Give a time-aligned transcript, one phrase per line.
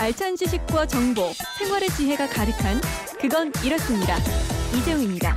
[0.00, 2.80] 알찬 지식과 정보, 생활의 지혜가 가득한
[3.20, 4.16] 그건 이렇습니다.
[4.74, 5.36] 이재용입니다.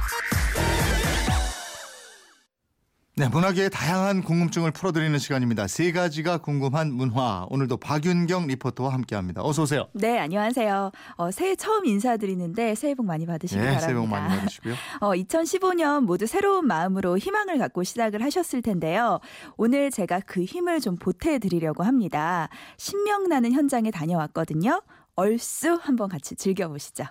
[3.23, 5.65] 네, 문학의 다양한 궁금증을 풀어드리는 시간입니다.
[5.67, 7.47] 세 가지가 궁금한 문화.
[7.49, 9.41] 오늘도 박윤경 리포터와 함께합니다.
[9.45, 9.87] 어서 오세요.
[9.93, 10.91] 네, 안녕하세요.
[11.15, 13.87] 어, 새해 처음 인사드리는데 새해 복 많이 받으시기 네, 바랍니다.
[13.87, 14.73] 새해 복 많이 받으시고요.
[14.99, 19.21] 어, 2015년 모두 새로운 마음으로 희망을 갖고 시작을 하셨을 텐데요.
[19.55, 22.49] 오늘 제가 그 힘을 좀 보태드리려고 합니다.
[22.75, 24.81] 신명나는 현장에 다녀왔거든요.
[25.15, 27.05] 얼쑤 한번 같이 즐겨보시죠.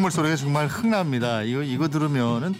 [0.00, 1.42] 네, 풍물 소리가 정말 흥납니다.
[1.42, 2.54] 이거 이거 들으면은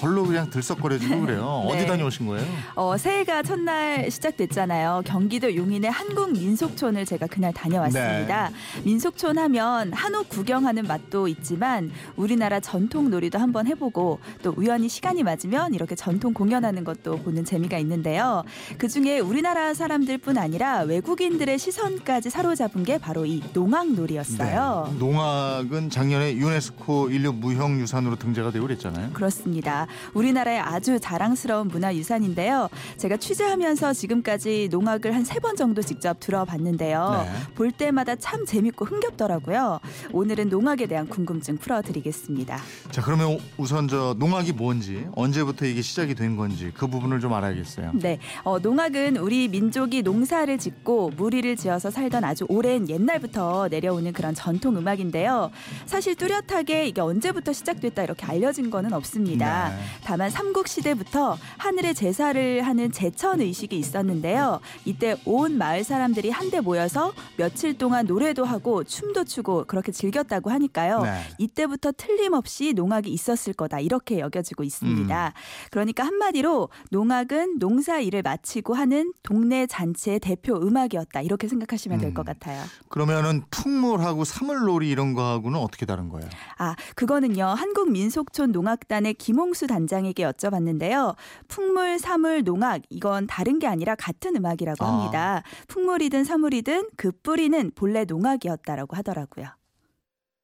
[0.00, 1.64] 절로 그냥 들썩거려지고 그래요.
[1.66, 1.72] 네.
[1.76, 2.46] 어디 다녀오신 거예요?
[2.74, 5.02] 어, 새해가 첫날 시작됐잖아요.
[5.04, 8.48] 경기도 용인의 한국 민속촌을 제가 그날 다녀왔습니다.
[8.48, 8.82] 네.
[8.82, 15.74] 민속촌 하면 한옥 구경하는 맛도 있지만 우리나라 전통 놀이도 한번 해보고 또 우연히 시간이 맞으면
[15.74, 18.42] 이렇게 전통 공연하는 것도 보는 재미가 있는데요.
[18.78, 24.88] 그 중에 우리나라 사람들뿐 아니라 외국인들의 시선까지 사로잡은 게 바로 이 농악놀이였어요.
[24.92, 24.98] 네.
[24.98, 29.10] 농악은 작년에 유네스코 인류 무형유산으로 등재가 되고 그랬잖아요.
[29.12, 29.86] 그렇습니다.
[30.14, 32.68] 우리나라의 아주 자랑스러운 문화유산인데요.
[32.96, 37.24] 제가 취재하면서 지금까지 농악을 한 세 번 정도 직접 들어봤는데요.
[37.24, 37.54] 네.
[37.54, 39.80] 볼 때마다 참 재밌고 흥겹더라고요.
[40.12, 42.58] 오늘은 농악에 대한 궁금증 풀어드리겠습니다.
[42.90, 47.92] 자, 그러면 우선 저 농악이 뭔지 언제부터 이게 시작이 된 건지 그 부분을 좀 알아야겠어요.
[47.94, 54.34] 네, 어, 농악은 우리 민족이 농사를 짓고 무리를 지어서 살던 아주 오랜 옛날부터 내려오는 그런
[54.34, 55.50] 전통 음악인데요.
[55.86, 59.70] 사실 뚜렷하게 이게 언제부터 시작됐다 이렇게 알려진 거는 없습니다.
[59.70, 59.79] 네.
[60.04, 64.60] 다만 삼국 시대부터 하늘의 제사를 하는 제천 의식이 있었는데요.
[64.84, 71.02] 이때 온 마을 사람들이 한데 모여서 며칠 동안 노래도 하고 춤도 추고 그렇게 즐겼다고 하니까요.
[71.02, 71.22] 네.
[71.38, 75.26] 이때부터 틀림없이 농악이 있었을 거다 이렇게 여겨지고 있습니다.
[75.26, 75.32] 음.
[75.70, 82.32] 그러니까 한마디로 농악은 농사 일을 마치고 하는 동네 잔치의 대표 음악이었다 이렇게 생각하시면 될것 음.
[82.32, 82.62] 같아요.
[82.88, 86.28] 그러면은 풍물하고 사물놀이 이런 거하고는 어떻게 다른 거예요?
[86.58, 87.44] 아, 그거는요.
[87.44, 91.14] 한국민속촌 농악단의 김홍수 단장에게 여쭤봤는데요.
[91.48, 94.88] 풍물, 사물, 농악 이건 다른 게 아니라 같은 음악이라고 아.
[94.88, 95.42] 합니다.
[95.68, 99.46] 풍물이든 사물이든 그 뿌리는 본래 농악이었다라고 하더라고요.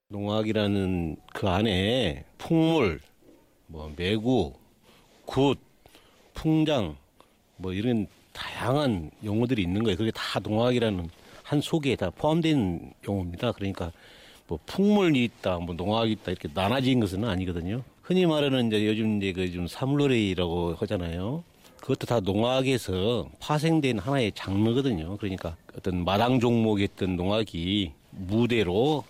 [0.09, 3.00] 농악이라는 그 안에 풍물,
[3.66, 4.54] 뭐 매구,
[5.25, 5.58] 굿,
[6.32, 6.97] 풍장
[7.56, 9.97] 뭐 이런 다양한 용어들이 있는 거예요.
[9.97, 11.08] 그게 다 농악이라는
[11.43, 13.53] 한 속에 다 포함된 용어입니다.
[13.53, 13.91] 그러니까
[14.47, 17.82] 뭐 풍물이 있다, 뭐 농악이 있다 이렇게 나눠진 것은 아니거든요.
[18.06, 21.43] 흔히 말하는 이제 요즘 이제 그 좀 사물놀이라고 하잖아요.
[21.81, 25.17] 그것도 다 농악에서 파생된 하나의 장르거든요.
[25.17, 29.05] 그러니까 어떤 마당 어떤 농악이 무대로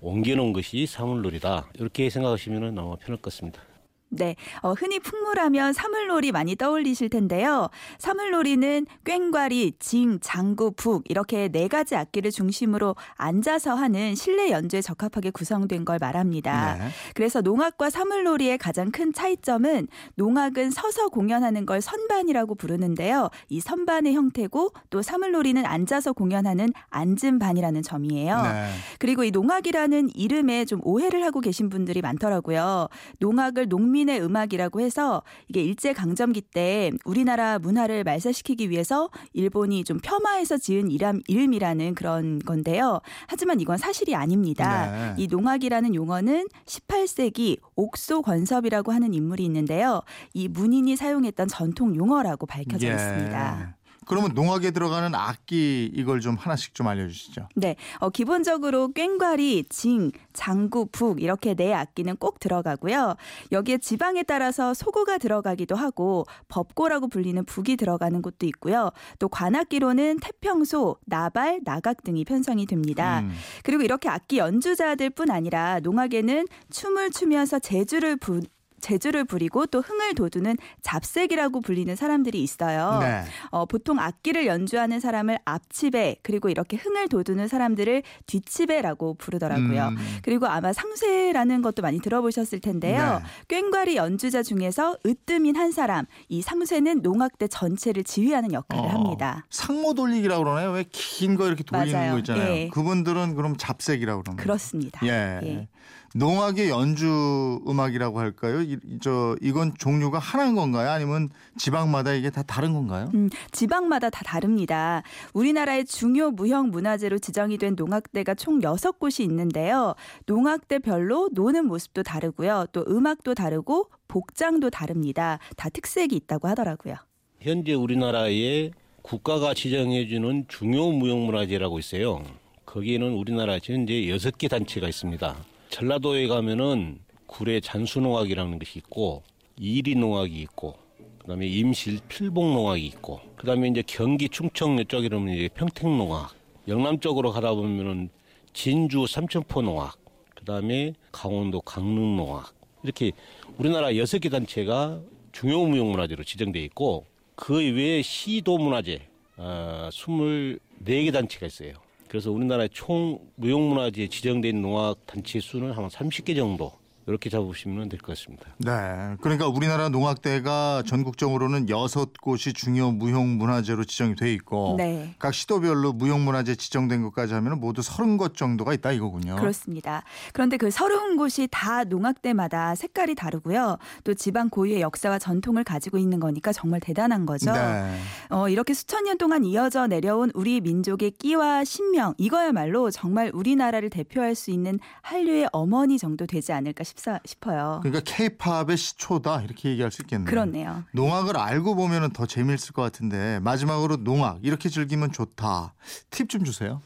[0.00, 1.70] 옮겨놓은 것이 사물놀이다.
[1.78, 3.62] 이렇게 생각하시면 아마 편할 것 같습니다.
[4.10, 7.68] 네, 어, 흔히 풍물하면 사물놀이 많이 떠올리실 텐데요.
[7.98, 15.30] 사물놀이는 꽹과리, 징, 장구, 북 이렇게 네 가지 악기를 중심으로 앉아서 하는 실내 연주에 적합하게
[15.30, 16.76] 구성된 걸 말합니다.
[16.76, 16.88] 네.
[17.14, 23.30] 그래서 농악과 사물놀이의 가장 큰 차이점은 농악은 서서 공연하는 걸 선반이라고 부르는데요.
[23.48, 28.42] 이 선반의 형태고 또 사물놀이는 앉아서 공연하는 앉은 반이라는 점이에요.
[28.42, 28.70] 네.
[28.98, 32.88] 그리고 이 농악이라는 이름에 좀 오해를 하고 계신 분들이 많더라고요.
[33.20, 39.98] 농악을 농민 의 음악이라고 해서 이게 일제 강점기 때 우리나라 문화를 말살시키기 위해서 일본이 좀
[40.02, 43.00] 폄하해서 지은 이람 이름이라는 그런 건데요.
[43.26, 44.90] 하지만 이건 사실이 아닙니다.
[44.90, 45.22] 네.
[45.22, 50.02] 이 농악이라는 용어는 18세기 옥소 권섭이라고 하는 인물이 있는데요.
[50.34, 52.92] 이 문인이 사용했던 전통 용어라고 밝혀져 예.
[52.92, 53.76] 있습니다.
[54.10, 57.48] 그러면 농악에 들어가는 악기 이걸 좀 하나씩 좀 알려주시죠.
[57.54, 63.14] 네, 어, 기본적으로 꽹과리, 징, 장구, 북 이렇게 네 악기는 꼭 들어가고요.
[63.52, 68.90] 여기에 지방에 따라서 소고가 들어가기도 하고 법고라고 불리는 북이 들어가는 곳도 있고요.
[69.20, 73.20] 또 관악기로는 태평소, 나발, 나각 등이 편성이 됩니다.
[73.20, 73.32] 음.
[73.62, 78.40] 그리고 이렇게 악기 연주자들뿐 아니라 농악에는 춤을 추면서 재주를 부,
[78.80, 82.98] 재주를 부리고 또 흥을 돋우는 잡색이라고 불리는 사람들이 있어요.
[83.00, 83.22] 네.
[83.50, 89.88] 어, 보통 악기를 연주하는 사람을 앞치배 그리고 이렇게 흥을 돋우는 사람들을 뒷치배라고 부르더라고요.
[89.88, 89.96] 음.
[90.22, 93.22] 그리고 아마 상쇠라는 것도 많이 들어보셨을 텐데요.
[93.48, 99.46] 꽹과리 연주자 중에서 으뜸인 한 사람, 이 상쇠는 농악대 전체를 지휘하는 역할을 어, 합니다.
[99.50, 100.70] 상모 돌리기라고 그러나요?
[100.72, 102.12] 왜 긴 거 이렇게 돌리는 맞아요.
[102.12, 102.52] 거 있잖아요.
[102.52, 102.68] 예.
[102.68, 104.44] 그분들은 그럼 잡색이라고 그러는 거예요.
[104.44, 105.00] 그렇습니다.
[105.06, 105.40] 예.
[105.44, 105.68] 예.
[106.14, 108.62] 농악의 연주 음악이라고 할까요?
[108.62, 110.90] 이, 저 이건 종류가 하나인 건가요?
[110.90, 113.10] 아니면 지방마다 이게 다 다른 건가요?
[113.14, 115.02] 음, 지방마다 다 다릅니다.
[115.34, 119.94] 우리나라의 중요 무형 문화재로 지정이 된 농악대가 총 6곳이 있는데요.
[120.26, 122.66] 농악대별로 노는 모습도 다르고요.
[122.72, 125.38] 또 음악도 다르고 복장도 다릅니다.
[125.56, 126.96] 다 특색이 있다고 하더라고요.
[127.40, 128.72] 현재 우리나라에
[129.02, 132.24] 국가가 지정해주는 중요 무형문화재라고 있어요.
[132.66, 135.36] 거기에는 우리나라 현재 여섯 개 단체가 있습니다.
[135.70, 139.22] 전라도에 가면은 구례 잔수농악이라는 것이 있고
[139.56, 140.74] 이리 농악이 있고
[141.20, 146.34] 그다음에 임실 필봉 농악이 있고 그다음에 이제 경기 충청 이쪽에 그러면 이제 평택 농악
[146.66, 148.10] 영남 쪽으로 가다 보면은
[148.52, 149.96] 진주 삼천포 농악
[150.34, 152.52] 그다음에 강원도 강릉 농악
[152.82, 153.12] 이렇게
[153.56, 155.00] 우리나라 여섯 개 단체가
[155.30, 157.06] 중요 무형문화재로 지정돼 있고
[157.36, 159.06] 그 외에 시도 문화재
[159.36, 161.74] 어, 24개 단체가 있어요.
[162.10, 166.72] 그래서 우리나라의 총 무형문화재에 지정된 농악 단체 수는 한 30개 정도
[167.10, 168.46] 이렇게 잡으시면 될 것 같습니다.
[168.58, 169.16] 네.
[169.20, 175.14] 그러니까 우리나라 농악대가 전국적으로는 여섯 곳이 중요 무형 문화재로 지정이 돼 있고 네.
[175.18, 179.36] 각 시도별로 무형 문화재 지정된 것까지 하면 모두 서른 곳 정도가 있다 이거군요.
[179.36, 180.04] 그렇습니다.
[180.32, 183.78] 그런데 그 서른 곳이 다 농악대마다 색깔이 다르고요.
[184.04, 187.52] 또 지방 고유의 역사와 전통을 가지고 있는 거니까 정말 대단한 거죠.
[187.52, 187.98] 네.
[188.30, 194.34] 어, 이렇게 수천 년 동안 이어져 내려온 우리 민족의 끼와 신명 이거야말로 정말 우리나라를 대표할
[194.34, 197.80] 수 있는 한류의 어머니 정도 되지 않을까 싶, 싶어요.
[197.82, 200.26] 그러니까 케이팝의 시초다 이렇게 얘기할 수 있겠네요.
[200.28, 200.84] 그렇네요.
[200.92, 205.74] 농악을 알고 보면 더 재미있을 것 같은데 마지막으로 농악 이렇게 즐기면 좋다.
[206.10, 206.80] 팁 좀 주세요.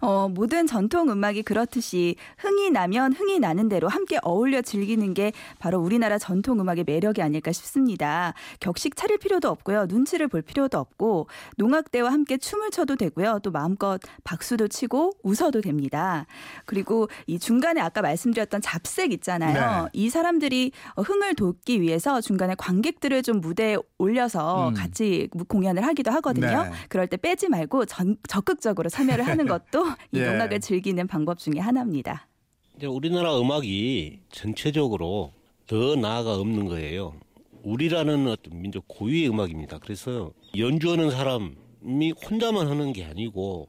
[0.00, 5.78] 어, 모든 전통 음악이 그렇듯이 흥이 나면 흥이 나는 대로 함께 어울려 즐기는 게 바로
[5.78, 8.34] 우리나라 전통 음악의 매력이 아닐까 싶습니다.
[8.60, 9.86] 격식 차릴 필요도 없고요.
[9.88, 13.40] 눈치를 볼 필요도 없고 농악대와 함께 춤을 춰도 되고요.
[13.42, 16.26] 또 마음껏 박수도 치고 웃어도 됩니다.
[16.64, 19.84] 그리고 이 중간에 아까 말씀드렸던 잡색 있잖아요.
[19.84, 19.88] 네.
[19.92, 24.74] 이 사람들이 어, 흥을 돋기 위해서 중간에 관객들을 좀 무대에 올려서 음.
[24.74, 26.64] 같이 공연을 하기도 하거든요.
[26.64, 26.70] 네.
[26.88, 30.26] 그럴 때 빼지 말고 전, 적극적으로 참여를 하는 것도 이 예.
[30.26, 32.28] 농악을 즐기는 방법 중에 하나입니다.
[32.76, 35.32] 이제 우리나라 음악이 전체적으로
[35.66, 37.14] 더 나아가 없는 거예요.
[37.62, 39.78] 우리라는 어떤 민족 고유의 음악입니다.
[39.78, 43.68] 그래서 연주하는 사람이 혼자만 하는 게 아니고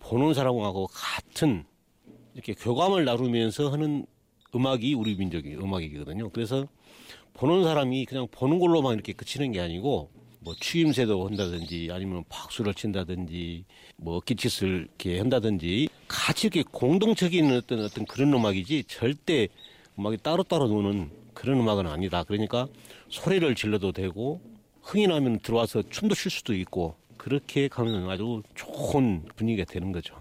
[0.00, 1.64] 보는 사람하고 같은
[2.34, 4.04] 이렇게 교감을 나누면서 하는
[4.54, 6.30] 음악이 우리 민족의 음악이거든요.
[6.30, 6.66] 그래서
[7.34, 10.10] 보는 사람이 그냥 보는 걸로만 이렇게 그치는 게 아니고
[10.40, 13.64] 뭐 추임새도 한다든지 아니면 박수를 친다든지
[13.96, 19.48] 뭐 어깨짓을 이렇게 한다든지 같이 이렇게 공동적인 어떤 어떤 그런 음악이지 절대
[19.98, 22.24] 음악이 따로따로 노는 그런 음악은 아니다.
[22.24, 22.66] 그러니까
[23.10, 24.40] 소리를 질러도 되고
[24.82, 30.19] 흥이 나면 들어와서 춤도 출 수도 있고 그렇게 가면 아주 좋은 분위기가 되는 거죠.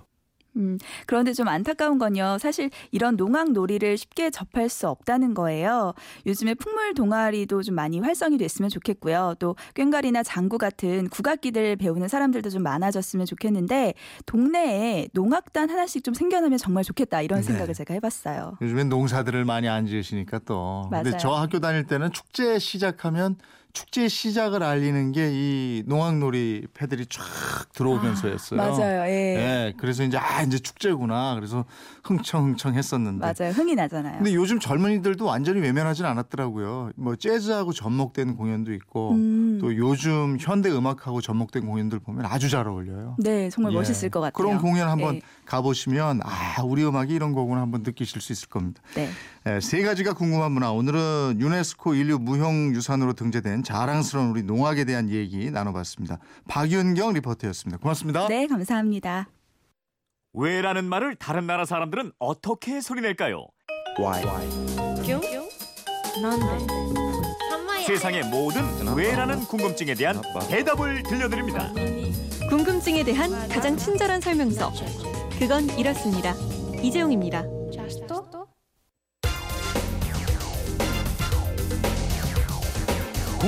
[0.59, 2.38] 음, 그런데 좀 안타까운 건요.
[2.39, 5.94] 사실 이런 농악 놀이를 쉽게 접할 수 없다는 거예요.
[6.25, 9.35] 요즘에 풍물 동아리도 좀 많이 활성이 됐으면 좋겠고요.
[9.39, 13.94] 또 꽹과리나 장구 같은 국악기들 배우는 사람들도 좀 많아졌으면 좋겠는데
[14.25, 17.47] 동네에 농악단 하나씩 좀 생겨나면 정말 좋겠다 이런 네.
[17.47, 18.57] 생각을 제가 해봤어요.
[18.62, 20.88] 요즘엔 농사들을 많이 안 지으시니까 또.
[20.91, 21.17] 근데 맞아요.
[21.19, 23.38] 저 학교 다닐 때는 축제 시작하면
[23.73, 27.21] 축제 시작을 알리는 게 이 농악놀이 패들이 쫙
[27.73, 28.57] 들어오면서였어요.
[28.59, 29.01] 맞아요.
[29.09, 29.35] 예.
[29.38, 31.35] 예, 그래서 이제 아 이제 축제구나.
[31.35, 31.65] 그래서
[32.03, 33.19] 흥청흥청 했었는데.
[33.25, 33.53] 맞아요.
[33.53, 34.17] 흥이 나잖아요.
[34.17, 36.91] 근데 요즘 젊은이들도 완전히 외면하진 않았더라고요.
[36.95, 39.59] 뭐 재즈하고 접목된 공연도 있고 음.
[39.61, 43.15] 또 요즘 현대 음악하고 접목된 공연들 보면 아주 잘 어울려요.
[43.19, 43.77] 네, 정말 예.
[43.77, 44.33] 멋있을 것 같아요.
[44.33, 45.21] 그런 공연 한번 예.
[45.45, 48.81] 가보시면 아 우리 음악이 이런 거구나 한번 느끼실 수 있을 겁니다.
[48.95, 49.09] 네.
[49.47, 50.71] 예, 세 가지가 궁금한 문화.
[50.71, 56.20] 오늘은 유네스코 인류 무형유산으로 등재된 자랑스러운 우리 농악에 대한 얘기 나눠봤습니다.
[56.48, 57.80] 박윤경 리포터였습니다.
[57.80, 58.28] 고맙습니다.
[58.28, 59.30] 네, 감사합니다.
[60.34, 63.46] 왜라는 말을 다른 나라 사람들은 어떻게 소리낼까요?
[67.86, 68.63] 세상의 모든
[68.96, 71.74] 왜라는 궁금증에 대한 대답을 들려드립니다.
[72.50, 74.72] 궁금증에 대한 가장 친절한 설명서.
[75.39, 76.34] 그건 이렇습니다.
[76.82, 77.59] 이재용입니다.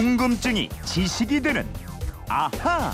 [0.06, 1.64] 궁금증이 지식이 되는
[2.28, 2.92] 아하.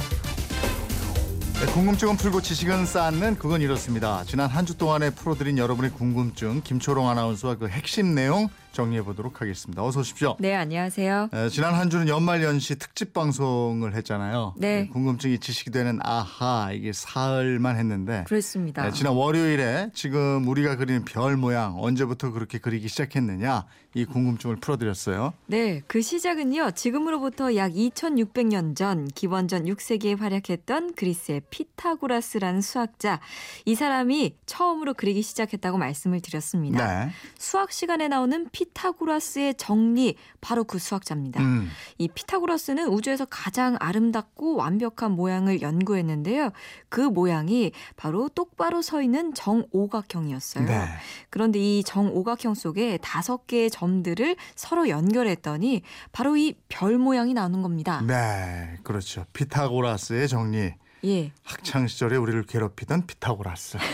[1.54, 4.26] 네, 궁금증은 풀고 지식은 쌓는 그건 이렇습니다.
[4.26, 9.84] 지난 한 주 동안에 풀어드린 여러분의 궁금증 김초롱 아나운서와 그 핵심 내용 정리해 보도록 하겠습니다.
[9.84, 10.36] 어서 오십시오.
[10.40, 11.30] 네, 안녕하세요.
[11.34, 14.54] 에, 지난 한 주는 연말 연시 특집 방송을 했잖아요.
[14.58, 14.82] 네.
[14.82, 18.86] 에, 궁금증이 지식이 되는 아하 이게 사흘만 했는데 그렇습니다.
[18.86, 25.34] 에, 지난 월요일에 지금 우리가 그리는 별 모양 언제부터 그렇게 그리기 시작했느냐 이 궁금증을 풀어드렸어요.
[25.48, 26.72] 네, 그 시작은요.
[26.72, 33.20] 지금으로부터 약 2600년 전 기원전 6세기에 활약했던 그리스의 피타고라스라는 수학자.
[33.66, 37.06] 이 사람이 처음으로 그리기 시작했다고 말씀을 드렸습니다.
[37.06, 37.12] 네.
[37.40, 41.42] 수학 시간에 나오는 피타고라스의 정리 바로 그 수학자입니다.
[41.44, 41.70] 음.
[42.00, 46.50] 이 피타고라스는 우주에서 가장 아름답고 완벽한 모양을 연구했는데요.
[46.90, 50.66] 그 모양이 바로 똑바로 서 있는 정오각형이었어요.
[50.66, 50.88] 네.
[51.30, 58.02] 그런데 이 정오각형 속에 다섯 개의 점들을 서로 연결했더니 바로 이 별 모양이 나오는 겁니다.
[58.06, 59.26] 네, 그렇죠.
[59.34, 60.74] 피타고라스의 정리.
[61.06, 61.32] 예.
[61.44, 63.77] 학창 시절에 우리를 괴롭히던 피타고라스.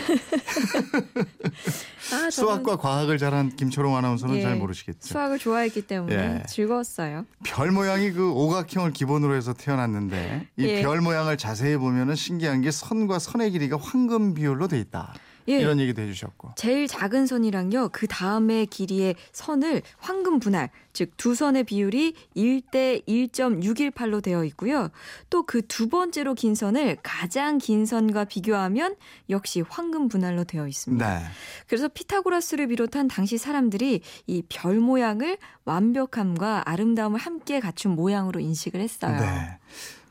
[2.12, 5.08] 아, 수학과 과학을 잘한 김초롱 아나운서는 예, 잘 모르시겠죠.
[5.08, 6.42] 수학을 좋아했기 때문에 예.
[6.48, 7.26] 즐거웠어요.
[7.44, 10.82] 별 모양이 그 오각형을 기본으로 해서 태어났는데 이 예.
[10.82, 15.14] 별 모양을 자세히 보면은 신기한 게 선과 선의 길이가 황금 비율로 돼 있다.
[15.48, 15.60] 예.
[15.60, 16.52] 이런 얘기도 해주셨고.
[16.56, 24.22] 제일 작은 선이랑요, 그 다음에 길이의 선을 황금 분할, 즉 두 선의 비율이 1대 1.618로
[24.22, 24.90] 되어 있고요.
[25.30, 28.94] 또 그 두 번째로 긴 선을 가장 긴 선과 비교하면
[29.30, 31.18] 역시 황금 분할로 되어 있습니다.
[31.18, 31.24] 네.
[31.66, 39.18] 그래서 피타고라스를 비롯한 당시 사람들이 이 별 모양을 완벽함과 아름다움을 함께 갖춘 모양으로 인식을 했어요.
[39.18, 39.58] 네.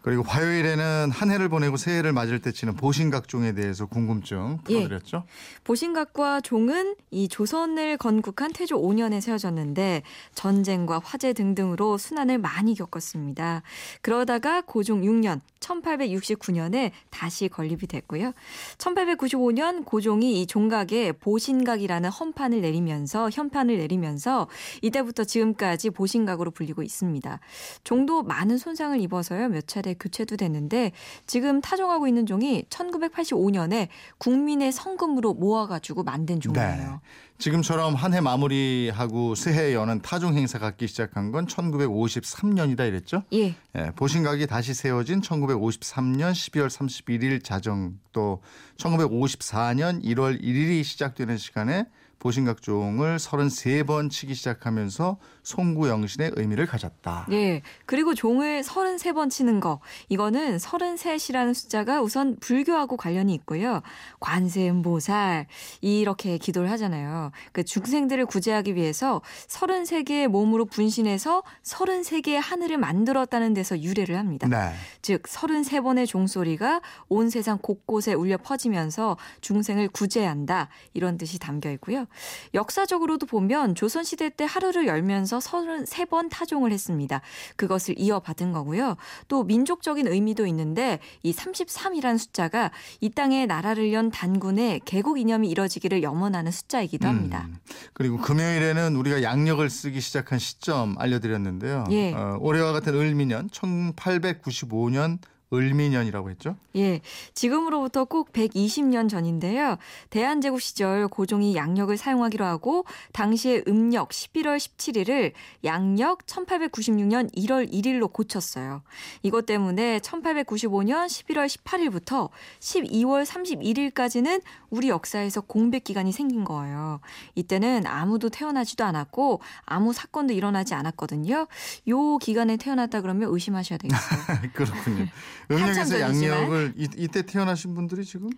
[0.04, 4.74] 그리고 화요일에는 한 해를 보내고 새해를 맞을 때 치는 보신각종에 대해서 궁금증 예.
[4.76, 5.24] 풀어드렸죠.
[5.64, 10.04] 보신각과 종은 이 조선을 건국한 태조 5년에 세워졌는데
[10.36, 13.64] 전쟁과 화재 등등으로 순환을 많이 겪었습니다.
[14.02, 18.34] 그러다가 고종 6년 1869년에 다시 건립이 됐고요.
[18.78, 24.50] 1895년 고종이 이 종각에 보신각이라는 헌판을 내리면서 현판을 내리면서
[24.82, 27.40] 이때부터 지금까지 보신각으로 불리고 있습니다.
[27.86, 29.48] 종도 많은 손상을 입어서요.
[29.48, 30.92] 몇 차례 교체도 됐는데
[31.28, 37.02] 지금 타종하고 있는 종이 1985년에 국민의 성금으로 모아가지고 만든 종이에요.
[37.40, 43.24] 지금처럼 한 해 마무리하고 새해 여는 타종 행사 갖기 시작한 건 1953년이다 이랬죠.
[43.34, 43.56] 예.
[43.76, 48.42] 예, 보신각이 다시 세워진 1953년 12월 31일 자정 또
[48.78, 51.86] 1954년 1월 1일이 시작되는 시간에
[52.24, 57.28] 보신각종을 33번 치기 시작하면서 송구영신의 의미를 가졌다.
[57.32, 57.62] 예.
[57.86, 59.82] 그리고 종을 33번 치는 거.
[60.08, 63.82] 이거는 33이라는 숫자가 우선 불교하고 관련이 있고요.
[64.22, 65.48] 관세음보살
[65.82, 67.32] 이렇게 기도를 하잖아요.
[67.52, 74.48] 그 중생들을 구제하기 위해서 33개의 몸으로 분신해서 33개의 하늘을 만들었다는 데서 유래를 합니다.
[74.48, 74.74] 네.
[75.02, 80.70] 즉 33번의 종소리가 온 세상 곳곳에 울려 퍼지면서 중생을 구제한다.
[80.94, 82.06] 이런 뜻이 담겨 있고요.
[82.54, 87.22] 역사적으로도 보면 조선시대 때 하루를 열면서 33번 타종을 했습니다.
[87.56, 88.96] 그것을 이어받은 거고요.
[89.28, 96.04] 또 민족적인 의미도 있는데 이 33이라는 숫자가 이 땅에 나라를 연 단군의 개국 이념이 이뤄지기를
[96.04, 97.46] 염원하는 숫자이기도 합니다.
[97.48, 97.58] 음,
[97.94, 101.86] 그리고 금요일에는 우리가 양력을 쓰기 시작한 시점 알려드렸는데요.
[101.92, 102.14] 예.
[102.14, 105.20] 어, 올해와 같은 을미년 1895년
[105.54, 106.56] 을미년이라고 했죠.
[106.76, 107.02] 예,
[107.34, 109.78] 지금으로부터 꼭 120년 전인데요.
[110.10, 115.34] 대한제국 시절 고종이 양력을 사용하기로 하고 당시의 음력 11월 17일을
[115.64, 118.82] 양력 1896년 1월 1일로 고쳤어요.
[119.22, 122.30] 이것 때문에 1895년 11월 18일부터
[122.60, 127.00] 12월 31일까지는 우리 역사에서 공백 기간이 생긴 거예요.
[127.36, 131.48] 이때는 아무도 태어나지도 않았고 아무 사건도 일어나지 않았거든요.
[131.90, 134.20] 요 기간에 태어났다 그러면 의심하셔야 되겠어요.
[134.54, 135.08] 그렇군요.
[135.52, 136.00] 음력에서.
[136.00, 138.30] 양력을 이, 이때 태어나신 분들이 지금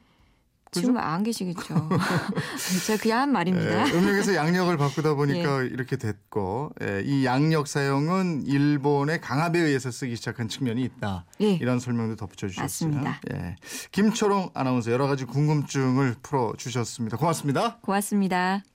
[0.76, 0.88] 그죠?
[0.88, 1.90] 지금 안 계시겠죠.
[2.86, 3.88] 제가 그냥 한 말입니다.
[3.88, 5.68] 예, 음력에서 양력을 바꾸다 보니까 예.
[5.68, 11.26] 이렇게 됐고 예, 이 양력 사용은 일본의 강압에 의해서 쓰기 시작한 측면이 있다.
[11.42, 11.54] 예.
[11.54, 12.90] 이런 설명도 덧붙여 주셨어요.
[12.90, 13.22] 맞습니다.
[13.34, 13.56] 예.
[13.92, 17.18] 김초롱 아나운서 여러 가지 궁금증을 풀어 주셨습니다.
[17.18, 17.78] 고맙습니다.
[17.82, 18.75] 고맙습니다.